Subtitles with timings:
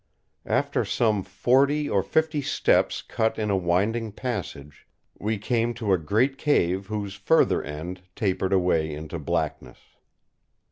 [0.47, 4.87] After some forty or fifty steps cut in a winding passage,
[5.19, 9.77] we came to a great cave whose further end tapered away into blackness.